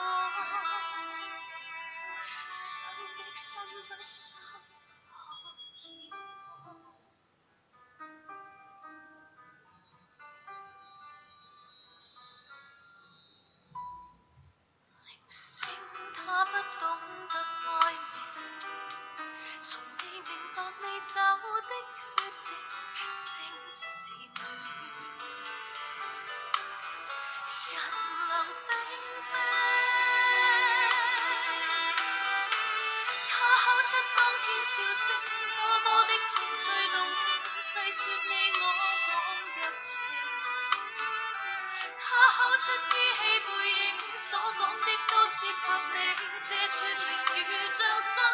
[0.86, 0.91] 我。
[47.54, 48.31] 宇宙。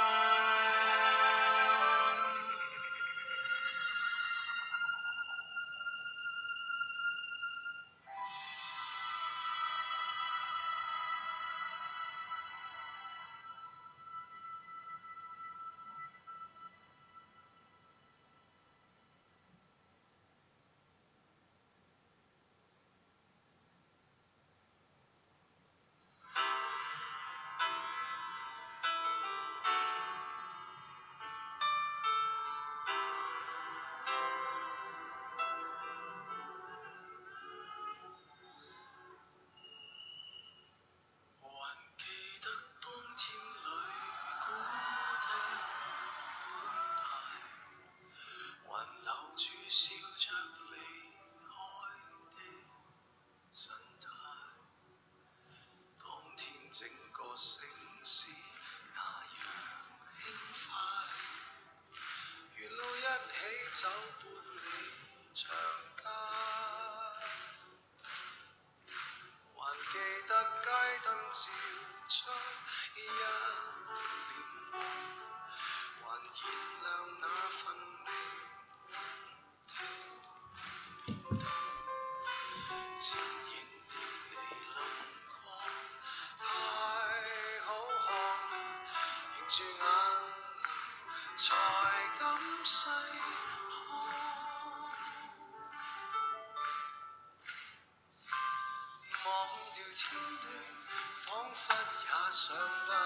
[102.36, 103.03] somebody.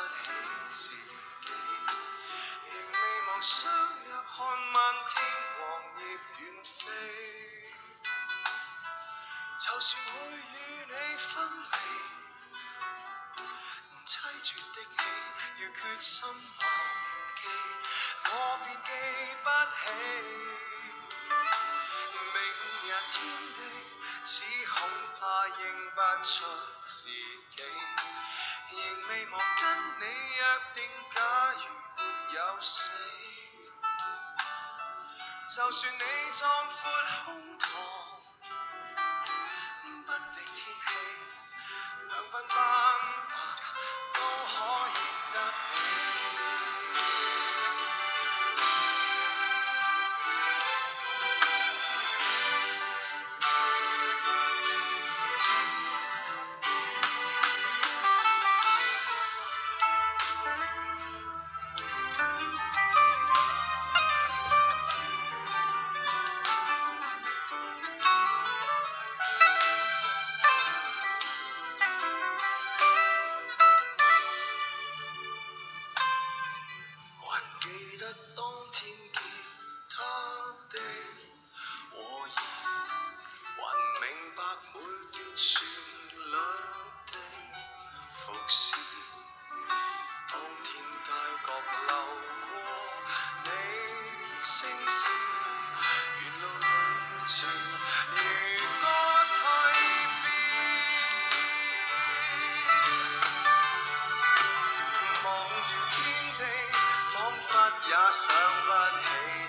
[108.28, 109.00] 想不起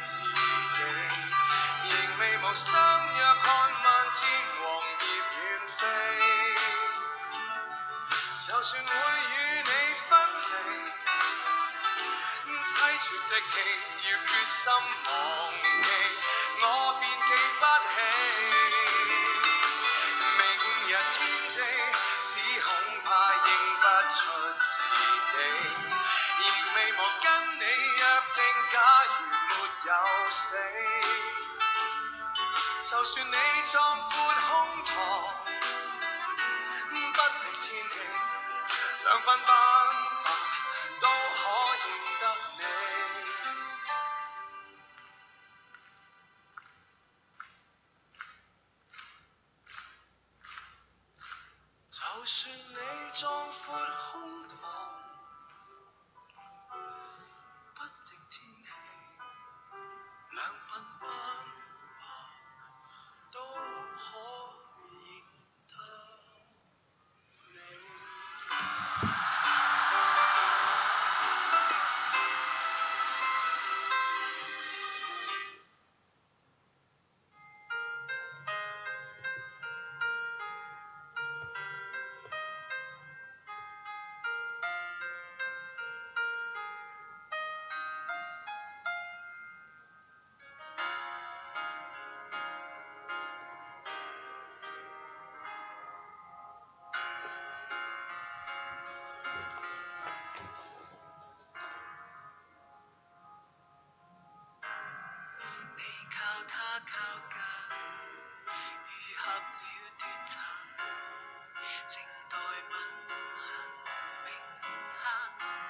[0.01, 0.25] 自己，
[1.89, 4.21] 仍未忘相约看漫天
[4.57, 4.57] 黄
[4.99, 5.01] 叶
[5.37, 5.77] 远飞。
[8.47, 8.81] 就算会与
[9.57, 9.61] 你
[10.07, 10.17] 分
[10.55, 10.57] 离，
[12.63, 12.67] 凄
[13.03, 13.59] 绝的戏，
[14.11, 14.73] 要决心忘
[15.83, 15.85] 记，
[16.61, 16.63] 我
[17.01, 17.13] 便记
[17.59, 17.67] 不起。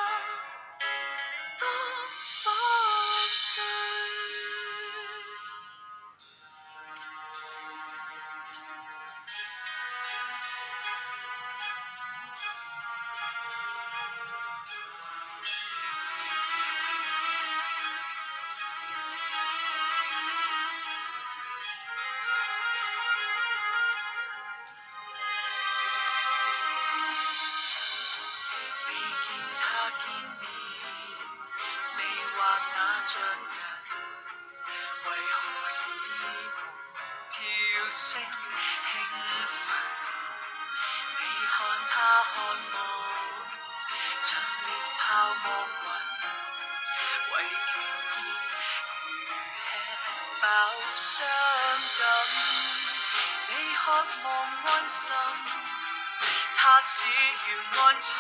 [56.87, 58.14] 只要安沉，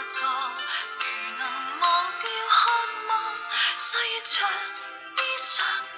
[0.00, 2.72] 如能忘掉渴
[3.08, 3.34] 望，
[3.76, 5.89] 岁月长，衣裳。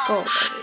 [0.10, 0.57] 够。